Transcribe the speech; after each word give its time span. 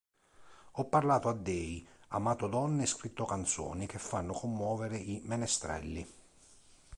Ho 0.77 0.85
parlato 0.85 1.29
a 1.29 1.33
dèi, 1.33 1.87
amato 2.07 2.47
donne 2.47 2.81
e 2.81 2.87
scritto 2.87 3.25
canzoni 3.25 3.85
che 3.85 3.99
fanno 3.99 4.33
commuovere 4.33 4.97
i 4.97 5.21
menestrelli. 5.25 6.03